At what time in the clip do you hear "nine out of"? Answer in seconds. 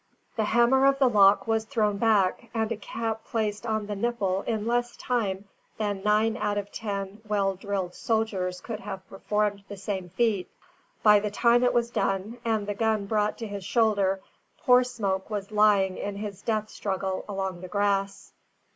6.01-6.71